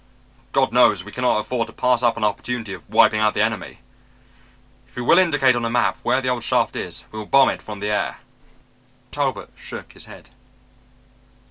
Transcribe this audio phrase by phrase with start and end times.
[0.51, 3.81] "God knows we cannot afford to pass up an opportunity of wiping out the enemy.
[4.87, 7.49] If you will indicate on a map where the old shaft is we will bomb
[7.49, 10.29] it from the air." But Talbot shook his head.